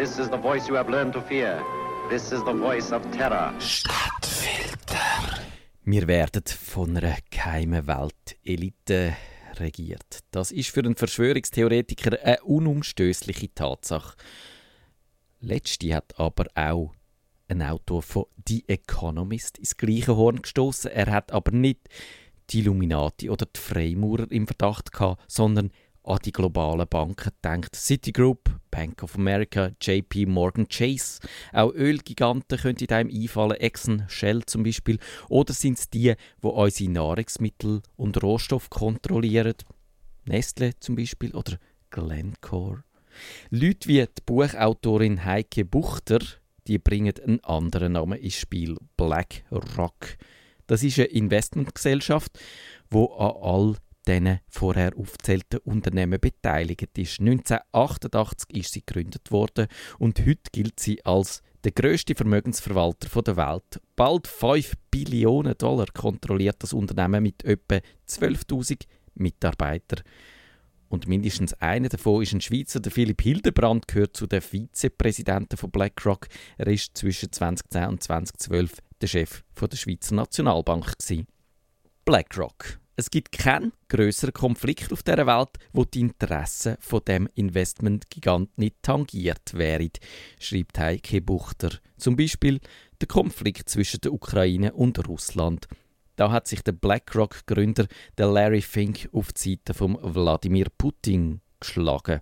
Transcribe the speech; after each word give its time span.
This 0.00 0.18
is 0.18 0.30
the 0.30 0.38
voice 0.38 0.66
you 0.66 0.76
have 0.76 0.90
learned 0.90 1.12
to 1.12 1.20
fear. 1.20 1.62
This 2.08 2.32
is 2.32 2.42
the 2.44 2.54
voice 2.54 2.90
of 2.90 3.02
terror. 3.10 3.52
Stadtfilter. 3.60 4.96
Wir 5.84 6.08
werden 6.08 6.42
von 6.46 6.96
einer 6.96 7.18
geheimen 7.28 7.86
Weltelite 7.86 9.14
regiert. 9.56 10.20
Das 10.30 10.52
ist 10.52 10.70
für 10.70 10.80
einen 10.80 10.96
Verschwörungstheoretiker 10.96 12.18
eine 12.24 12.40
unumstößliche 12.44 13.54
Tatsache. 13.54 14.16
Letzte 15.40 15.94
hat 15.94 16.18
aber 16.18 16.46
auch 16.54 16.94
ein 17.48 17.60
Autor 17.60 18.00
von 18.00 18.24
The 18.48 18.64
Economist 18.68 19.58
ins 19.58 19.76
gleiche 19.76 20.16
Horn 20.16 20.40
gestoßen. 20.40 20.90
Er 20.92 21.12
hat 21.12 21.30
aber 21.30 21.50
nicht 21.50 21.90
die 22.48 22.60
Illuminati 22.60 23.28
oder 23.28 23.44
die 23.44 23.60
Freimaurer 23.60 24.30
im 24.30 24.46
Verdacht 24.46 24.92
gehabt, 24.92 25.22
sondern 25.30 25.70
an 26.04 26.20
die 26.24 26.32
globalen 26.32 26.88
Banken 26.88 27.32
denkt. 27.44 27.76
Citigroup, 27.76 28.59
Bank 28.70 29.02
of 29.02 29.16
America, 29.16 29.70
JP 29.80 30.26
Morgan 30.26 30.68
Chase. 30.68 31.20
Auch 31.52 31.72
Ölgiganten 31.74 32.58
könnte 32.58 32.94
einem 32.94 33.10
einfallen, 33.10 33.56
Exxon, 33.58 34.04
Shell 34.08 34.44
zum 34.46 34.62
Beispiel. 34.62 34.98
Oder 35.28 35.52
sind 35.52 35.78
es 35.78 35.90
die, 35.90 36.14
die 36.42 36.46
unsere 36.46 36.90
Nahrungsmittel 36.90 37.82
und 37.96 38.22
Rohstoffe 38.22 38.70
kontrollieren? 38.70 39.54
Nestle 40.24 40.78
zum 40.80 40.96
Beispiel 40.96 41.34
oder 41.34 41.58
Glencore. 41.90 42.84
Leute 43.50 43.88
wie 43.88 44.00
die 44.00 44.22
Buchautorin 44.24 45.24
Heike 45.24 45.64
Buchter, 45.64 46.20
die 46.66 46.78
bringen 46.78 47.14
einen 47.26 47.42
anderen 47.44 47.92
Namen 47.94 48.18
ins 48.18 48.36
Spiel, 48.36 48.76
BlackRock. 48.96 50.16
Das 50.66 50.84
ist 50.84 50.98
eine 50.98 51.08
Investmentgesellschaft, 51.08 52.38
wo 52.90 53.06
an 53.14 53.32
all 53.42 53.76
diesen 54.10 54.40
vorher 54.48 54.96
aufgezählten 54.96 55.60
Unternehmen 55.64 56.18
beteiligt 56.20 56.98
ist. 56.98 57.20
1988 57.20 58.56
ist 58.56 58.72
sie 58.72 58.84
gegründet 58.84 59.30
worden 59.30 59.68
und 59.98 60.18
heute 60.20 60.50
gilt 60.52 60.80
sie 60.80 61.04
als 61.04 61.42
der 61.64 61.72
größte 61.72 62.14
Vermögensverwalter 62.14 63.22
der 63.22 63.36
Welt. 63.36 63.80
Bald 63.96 64.26
5 64.26 64.74
Billionen 64.90 65.54
Dollar 65.58 65.86
kontrolliert 65.92 66.56
das 66.60 66.72
Unternehmen 66.72 67.22
mit 67.22 67.44
etwa 67.44 67.80
12.000 68.08 68.86
Mitarbeitern. 69.14 70.02
Und 70.88 71.06
mindestens 71.06 71.52
einer 71.54 71.88
davon 71.88 72.22
ist 72.22 72.32
ein 72.32 72.40
Schweizer, 72.40 72.80
der 72.80 72.90
Philipp 72.90 73.22
Hildebrand, 73.22 73.86
gehört 73.86 74.16
zu 74.16 74.26
den 74.26 74.40
Vizepräsidenten 74.40 75.56
von 75.56 75.70
BlackRock. 75.70 76.26
Er 76.58 76.66
ist 76.66 76.96
zwischen 76.96 77.30
2010 77.30 77.88
und 77.88 78.02
2012 78.02 78.78
der 79.00 79.06
Chef 79.06 79.44
der 79.60 79.76
Schweizer 79.76 80.16
Nationalbank. 80.16 80.94
BlackRock. 82.04 82.80
Es 83.00 83.10
gibt 83.10 83.32
keinen 83.32 83.72
größeren 83.88 84.34
Konflikt 84.34 84.92
auf 84.92 85.02
der 85.02 85.26
Welt, 85.26 85.48
wo 85.72 85.86
die 85.86 86.00
Interessen 86.00 86.76
von 86.80 87.00
dem 87.08 87.30
Investmentgigant 87.34 88.58
nicht 88.58 88.76
tangiert 88.82 89.54
wären, 89.54 89.88
schreibt 90.38 90.78
Heike 90.78 91.22
Buchter. 91.22 91.70
Zum 91.96 92.14
Beispiel 92.14 92.60
der 93.00 93.08
Konflikt 93.08 93.70
zwischen 93.70 94.02
der 94.02 94.12
Ukraine 94.12 94.74
und 94.74 95.08
Russland. 95.08 95.66
Da 96.16 96.30
hat 96.30 96.46
sich 96.46 96.60
der 96.60 96.72
BlackRock-Gründer, 96.72 97.86
der 98.18 98.26
Larry 98.26 98.60
Fink, 98.60 99.08
auf 99.12 99.32
die 99.32 99.52
Seite 99.52 99.72
von 99.72 99.96
Wladimir 100.02 100.66
Putin 100.76 101.40
geschlagen. 101.58 102.20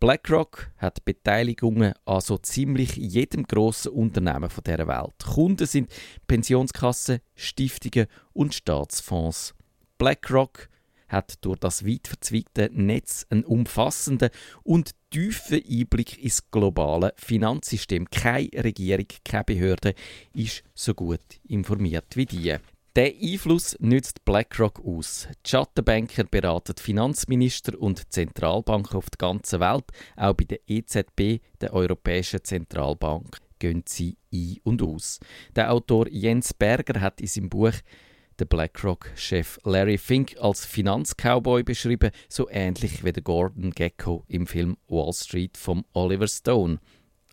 BlackRock 0.00 0.70
hat 0.78 1.04
Beteiligungen 1.04 1.92
an 2.06 2.20
so 2.22 2.38
ziemlich 2.38 2.96
jedem 2.96 3.42
grossen 3.42 3.92
Unternehmen 3.92 4.48
der 4.64 4.88
Welt. 4.88 5.22
Kunden 5.22 5.66
sind 5.66 5.90
Pensionskassen, 6.26 7.18
Stiftungen 7.34 8.06
und 8.32 8.54
Staatsfonds. 8.54 9.54
BlackRock 9.98 10.68
hat 11.08 11.44
durch 11.44 11.58
das 11.58 11.86
weit 11.86 12.08
verzweigte 12.08 12.70
Netz 12.72 13.26
einen 13.30 13.44
umfassenden 13.44 14.30
und 14.62 14.92
tiefen 15.10 15.62
Einblick 15.68 16.22
ins 16.22 16.50
globale 16.50 17.12
Finanzsystem. 17.16 18.08
Keine 18.10 18.50
Regierung, 18.54 19.06
keine 19.24 19.44
Behörde 19.44 19.94
ist 20.34 20.64
so 20.74 20.94
gut 20.94 21.20
informiert 21.46 22.16
wie 22.16 22.26
die. 22.26 22.56
Der 22.96 23.12
Einfluss 23.20 23.76
nützt 23.80 24.24
BlackRock 24.24 24.80
aus. 24.84 25.26
Die 25.44 25.50
Schattenbanker 25.50 26.24
beraten 26.24 26.76
Finanzminister 26.78 27.76
und 27.80 28.12
Zentralbanken 28.12 28.96
auf 28.96 29.10
der 29.10 29.18
ganzen 29.18 29.58
Welt. 29.58 29.86
Auch 30.16 30.34
bei 30.34 30.44
der 30.44 30.60
EZB, 30.68 31.40
der 31.60 31.72
Europäischen 31.72 32.44
Zentralbank, 32.44 33.38
gehen 33.58 33.82
sie 33.84 34.16
ein 34.32 34.58
und 34.62 34.80
aus. 34.80 35.18
Der 35.56 35.72
Autor 35.72 36.06
Jens 36.08 36.54
Berger 36.54 37.00
hat 37.00 37.20
in 37.20 37.26
seinem 37.26 37.48
Buch 37.48 37.72
der 38.38 38.46
BlackRock-Chef 38.46 39.58
Larry 39.64 39.98
Fink 39.98 40.36
als 40.40 40.64
Finanzcowboy 40.66 41.62
beschrieben, 41.62 42.10
so 42.28 42.48
ähnlich 42.50 43.04
wie 43.04 43.12
der 43.12 43.22
Gordon 43.22 43.70
Gecko 43.70 44.24
im 44.28 44.46
Film 44.46 44.76
Wall 44.88 45.12
Street 45.12 45.56
von 45.56 45.84
Oliver 45.92 46.28
Stone. 46.28 46.78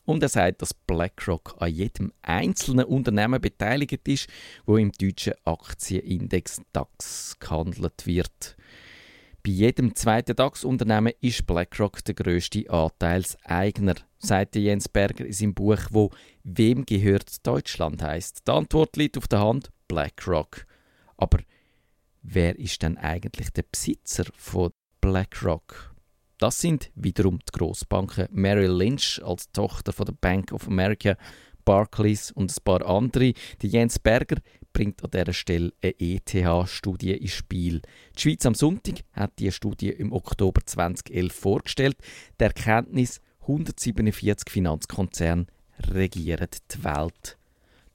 Und 0.05 0.23
er 0.23 0.29
sagt, 0.29 0.61
dass 0.61 0.73
BlackRock 0.73 1.55
an 1.59 1.71
jedem 1.71 2.11
einzelnen 2.21 2.85
Unternehmen 2.85 3.39
beteiligt 3.39 4.07
ist, 4.07 4.27
wo 4.65 4.77
im 4.77 4.91
deutschen 4.91 5.33
Aktienindex 5.45 6.61
DAX 6.73 7.37
gehandelt 7.39 8.05
wird. 8.05 8.57
Bei 9.43 9.51
jedem 9.51 9.95
zweiten 9.95 10.35
DAX-Unternehmen 10.35 11.13
ist 11.19 11.47
BlackRock 11.47 12.03
der 12.03 12.13
größte 12.13 12.69
Anteilseigner, 12.69 13.95
sagte 14.19 14.59
Jens 14.59 14.87
Berger 14.87 15.25
in 15.25 15.33
seinem 15.33 15.53
Buch, 15.55 15.79
wo 15.89 16.11
Wem 16.43 16.85
gehört 16.85 17.45
Deutschland 17.45 18.03
heißt. 18.03 18.47
Die 18.47 18.51
Antwort 18.51 18.97
liegt 18.97 19.17
auf 19.17 19.27
der 19.27 19.39
Hand: 19.39 19.71
BlackRock. 19.87 20.65
Aber 21.21 21.37
wer 22.23 22.57
ist 22.57 22.81
denn 22.81 22.97
eigentlich 22.97 23.51
der 23.51 23.63
Besitzer 23.71 24.25
von 24.35 24.71
BlackRock? 25.01 25.93
Das 26.39 26.59
sind 26.59 26.91
wiederum 26.95 27.37
die 27.37 27.57
Grossbanken 27.57 28.27
Merrill 28.31 28.71
Lynch 28.71 29.21
als 29.23 29.51
Tochter 29.51 29.93
von 29.93 30.07
der 30.07 30.15
Bank 30.19 30.51
of 30.51 30.67
America, 30.67 31.15
Barclays 31.63 32.31
und 32.31 32.51
ein 32.51 32.63
paar 32.63 32.83
andere. 32.83 33.33
Die 33.61 33.67
Jens 33.67 33.99
Berger 33.99 34.37
bringt 34.73 35.03
an 35.03 35.11
dieser 35.11 35.33
Stelle 35.33 35.71
eine 35.83 35.93
ETH-Studie 35.99 37.11
ins 37.11 37.33
Spiel. 37.33 37.83
Die 38.17 38.21
Schweiz 38.21 38.47
am 38.47 38.55
Sonntag 38.55 39.03
hat 39.13 39.37
diese 39.37 39.51
Studie 39.51 39.89
im 39.89 40.11
Oktober 40.13 40.61
2011 40.65 41.31
vorgestellt. 41.31 41.97
Die 42.39 42.45
Erkenntnis, 42.45 43.21
147 43.41 44.49
Finanzkonzerne 44.49 45.45
regieren 45.91 46.49
die 46.73 46.83
Welt. 46.83 47.37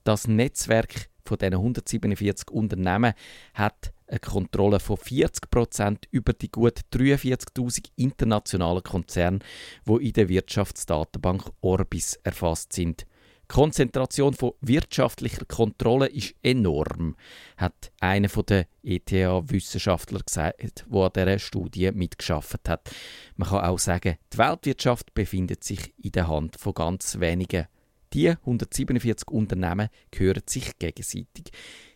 Das 0.04 0.28
Netzwerk 0.28 1.08
von 1.26 1.38
diesen 1.38 1.54
147 1.54 2.50
Unternehmen 2.50 3.14
hat 3.54 3.92
eine 4.08 4.20
Kontrolle 4.20 4.80
von 4.80 4.96
40 4.96 5.50
Prozent 5.50 6.08
über 6.10 6.32
die 6.32 6.50
gut 6.50 6.80
43.000 6.92 7.90
internationalen 7.96 8.82
Konzerne, 8.82 9.40
die 9.86 10.06
in 10.06 10.12
der 10.12 10.28
Wirtschaftsdatenbank 10.28 11.50
Orbis 11.60 12.18
erfasst 12.22 12.72
sind. 12.72 13.06
Die 13.48 13.54
Konzentration 13.54 14.34
von 14.34 14.54
wirtschaftlicher 14.60 15.44
Kontrolle 15.44 16.08
ist 16.08 16.34
enorm, 16.42 17.14
hat 17.56 17.92
einer 18.00 18.26
der 18.28 18.66
ETH-Wissenschaftler 18.82 20.18
gesagt, 20.26 20.84
der 20.92 21.00
an 21.00 21.10
dieser 21.14 21.38
Studie 21.38 21.92
mitgeschafft 21.92 22.68
hat. 22.68 22.90
Man 23.36 23.48
kann 23.48 23.64
auch 23.64 23.78
sagen, 23.78 24.16
die 24.32 24.38
Weltwirtschaft 24.38 25.14
befindet 25.14 25.62
sich 25.62 25.94
in 26.02 26.10
der 26.10 26.26
Hand 26.26 26.56
von 26.58 26.74
ganz 26.74 27.20
wenigen. 27.20 27.66
Die 28.16 28.30
147 28.30 29.28
Unternehmen 29.28 29.90
gehören 30.10 30.42
sich 30.46 30.78
gegenseitig. 30.78 31.50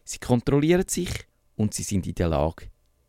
Sie 0.04 0.18
kontrollieren 0.18 0.86
sich 0.86 1.08
und 1.56 1.72
sie 1.72 1.82
sind 1.82 2.06
in 2.06 2.14
der 2.14 2.28
Lage, 2.28 2.66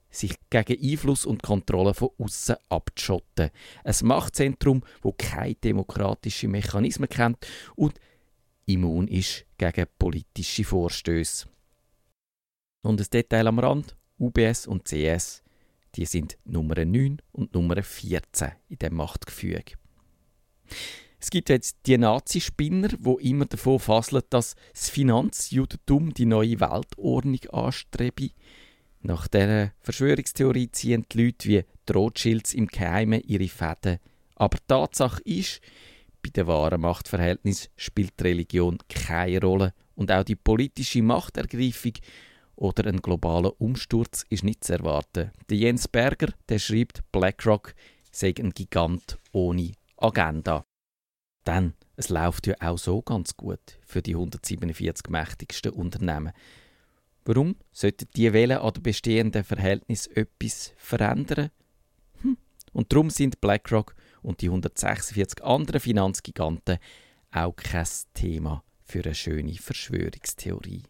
sich 0.10 0.36
gegen 0.50 0.82
Einfluss 0.82 1.26
und 1.26 1.44
Kontrolle 1.44 1.94
von 1.94 2.12
außen 2.18 2.56
abzuschotten. 2.70 3.50
Ein 3.84 3.96
Machtzentrum, 4.04 4.82
wo 5.02 5.12
keine 5.12 5.56
demokratischen 5.56 6.52
Mechanismen 6.52 7.10
kennt 7.10 7.46
und 7.76 8.00
immun 8.66 9.10
ist 9.10 9.46
gegen 9.58 9.88
politische 10.00 10.64
Vorstöße. 10.64 11.50
Und 12.82 13.02
ein 13.02 13.08
Detail 13.12 13.48
am 13.48 13.60
Rand: 13.60 13.98
UBS 14.20 14.68
und 14.68 14.88
CS, 14.88 15.44
die 15.96 16.06
sind 16.06 16.38
Nummer 16.46 16.86
9 16.86 17.22
und 17.34 17.54
Nummer 17.54 17.84
14 17.84 18.54
in 18.70 18.78
dem 18.78 18.96
Machtgefüge. 18.96 19.74
Es 21.22 21.30
gibt 21.30 21.50
jetzt 21.50 21.78
die 21.86 22.00
Nazi-Spinner, 22.00 22.90
wo 23.00 23.20
immer 23.20 23.46
davon 23.46 23.78
faseln, 23.78 24.24
dass 24.32 24.56
das 24.74 24.90
Finanzjudentum 24.90 26.16
die 26.16 26.26
neue 26.26 26.60
Weltordnung 26.60 27.40
anstrebe. 27.52 28.32
Nach 29.02 29.28
dieser 29.28 29.72
Verschwörungstheorie 29.82 30.72
ziehen 30.72 31.06
die 31.12 31.26
Leute 31.26 31.48
wie 31.48 31.66
die 31.88 31.94
Rothschilds 31.94 32.56
im 32.56 32.66
Geheimen 32.66 33.22
ihre 33.22 33.48
Fäden. 33.48 34.00
Aber 34.36 34.58
die 34.58 34.64
Tatsache 34.68 35.22
ist, 35.24 35.62
bei 36.24 36.32
den 36.32 36.48
wahren 36.48 36.82
Machtverhältnissen 36.82 37.70
spielt 37.76 38.20
die 38.20 38.24
Religion 38.24 38.80
keine 38.90 39.42
Rolle 39.42 39.74
und 39.94 40.12
auch 40.12 40.24
die 40.24 40.36
politische 40.36 41.04
Machtergreifung 41.04 41.94
oder 42.56 42.88
ein 42.88 43.02
globaler 43.02 43.60
Umsturz 43.62 44.26
ist 44.30 44.44
nicht 44.44 44.64
zu 44.64 44.74
erwarten. 44.74 45.32
Der 45.50 45.58
Jens 45.58 45.88
Berger 45.88 46.34
der 46.50 46.58
schreibt, 46.58 47.04
BlackRock 47.12 47.76
sei 48.12 48.34
ein 48.40 48.52
Gigant 48.52 49.20
ohne 49.32 49.72
Agenda. 49.98 50.66
Denn 51.46 51.74
es 51.96 52.10
läuft 52.10 52.48
ja 52.48 52.56
auch 52.60 52.78
so 52.78 53.02
ganz 53.02 53.36
gut 53.36 53.80
für 53.86 54.02
die 54.02 54.14
147 54.14 55.10
mächtigsten 55.10 55.72
Unternehmen. 55.72 56.34
Warum 57.26 57.56
sollten 57.72 58.08
die 58.16 58.34
Wählen 58.34 58.58
an 58.58 58.74
den 58.74 58.84
bestehenden 58.84 59.44
Verhältnissen 59.44 60.16
etwas 60.16 60.74
verändern? 60.78 61.52
Hm. 62.22 62.38
Und 62.74 62.92
darum 62.92 63.10
sind 63.10 63.42
BlackRock 63.42 63.96
und 64.22 64.42
die 64.42 64.48
146 64.48 65.44
anderen 65.44 65.80
Finanzgiganten 65.80 66.78
auch 67.32 67.56
kein 67.56 67.88
Thema 68.14 68.64
für 68.84 69.04
eine 69.04 69.16
schöne 69.16 69.54
Verschwörungstheorie. 69.54 70.84